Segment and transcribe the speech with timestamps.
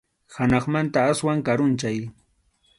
[0.37, 1.97] Hanaqmanta aswan karunchay.